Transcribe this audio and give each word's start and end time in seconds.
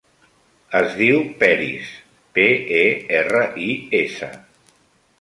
Es 0.79 0.95
diu 1.01 1.19
Peris: 1.43 1.93
pe, 2.39 2.49
e, 2.81 2.83
erra, 3.23 3.47
i, 3.69 3.73
essa. 4.03 4.35